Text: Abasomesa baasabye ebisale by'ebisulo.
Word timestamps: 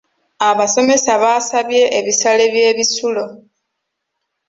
Abasomesa 0.49 1.11
baasabye 1.23 1.81
ebisale 1.99 2.43
by'ebisulo. 2.53 3.25